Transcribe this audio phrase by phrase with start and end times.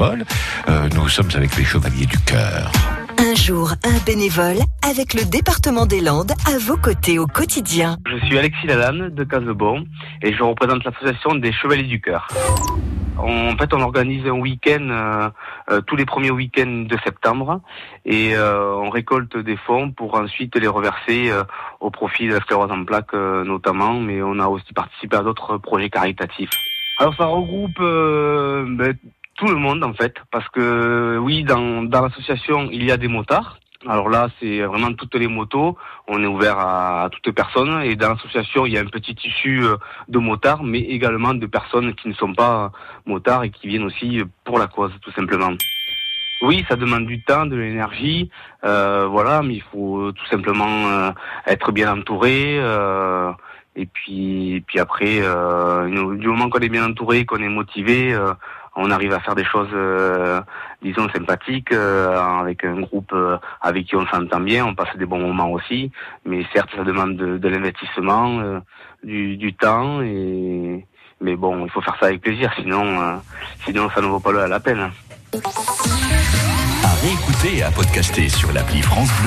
[0.00, 0.24] bénévoles.
[0.68, 2.70] Euh, nous sommes avec les Chevaliers du Cœur.
[3.18, 7.96] Un jour, un bénévole avec le département des Landes à vos côtés au quotidien.
[8.06, 9.84] Je suis Alexis Lalanne de Casebon
[10.22, 12.28] et je représente l'association des Chevaliers du Cœur.
[13.18, 15.28] En fait, on organise un week-end euh,
[15.70, 17.60] euh, tous les premiers week-ends de septembre
[18.06, 21.44] et euh, on récolte des fonds pour ensuite les reverser euh,
[21.80, 25.22] au profit de la sclérose en plaques euh, notamment, mais on a aussi participé à
[25.22, 26.48] d'autres projets caritatifs.
[26.98, 28.94] Alors ça regroupe euh, ben,
[29.40, 33.58] tout le monde en fait, parce que oui, dans, l'association il y a des motards.
[33.88, 35.78] Alors là, c'est vraiment toutes les motos.
[36.06, 37.80] On est ouvert à, à toute personne.
[37.82, 41.46] Et dans l'association, il y a un petit tissu euh, de motards, mais également de
[41.46, 42.72] personnes qui ne sont pas
[43.06, 45.52] motards et qui viennent aussi pour la cause, tout simplement.
[46.42, 48.30] Oui, ça demande du temps, de l'énergie,
[48.64, 51.10] euh, voilà, mais il faut tout simplement euh,
[51.46, 52.58] être bien entouré.
[52.58, 53.32] euh,
[53.76, 58.12] et puis, et puis après, euh, du moment qu'on est bien entouré, qu'on est motivé,
[58.12, 58.34] euh,
[58.80, 60.40] on arrive à faire des choses, euh,
[60.82, 65.04] disons, sympathiques, euh, avec un groupe euh, avec qui on s'entend bien, on passe des
[65.04, 65.92] bons moments aussi.
[66.24, 68.60] Mais certes, ça demande de, l'investissement,
[69.02, 73.20] du, temps, mais bon, il faut faire ça avec plaisir, sinon,
[73.64, 74.90] sinon ça ne vaut pas la la peine.
[76.82, 79.18] À réécouter et à podcaster sur l'appli France Bleu.